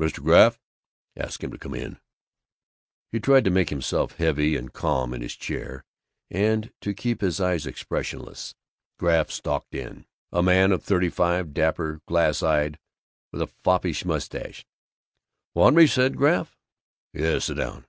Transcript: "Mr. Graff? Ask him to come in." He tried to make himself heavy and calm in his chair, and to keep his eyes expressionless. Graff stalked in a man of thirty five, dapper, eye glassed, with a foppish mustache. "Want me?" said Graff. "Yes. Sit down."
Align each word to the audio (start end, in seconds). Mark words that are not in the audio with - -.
"Mr. 0.00 0.20
Graff? 0.24 0.58
Ask 1.16 1.44
him 1.44 1.52
to 1.52 1.56
come 1.56 1.72
in." 1.72 2.00
He 3.12 3.20
tried 3.20 3.44
to 3.44 3.50
make 3.52 3.70
himself 3.70 4.16
heavy 4.16 4.56
and 4.56 4.72
calm 4.72 5.14
in 5.14 5.22
his 5.22 5.36
chair, 5.36 5.84
and 6.32 6.72
to 6.80 6.92
keep 6.92 7.20
his 7.20 7.40
eyes 7.40 7.64
expressionless. 7.64 8.56
Graff 8.98 9.30
stalked 9.30 9.76
in 9.76 10.04
a 10.32 10.42
man 10.42 10.72
of 10.72 10.82
thirty 10.82 11.10
five, 11.10 11.54
dapper, 11.54 11.98
eye 11.98 12.02
glassed, 12.08 12.42
with 13.30 13.40
a 13.40 13.46
foppish 13.62 14.04
mustache. 14.04 14.66
"Want 15.54 15.76
me?" 15.76 15.86
said 15.86 16.16
Graff. 16.16 16.58
"Yes. 17.12 17.44
Sit 17.44 17.54
down." 17.58 17.86